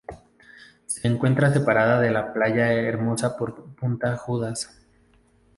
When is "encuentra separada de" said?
1.07-2.11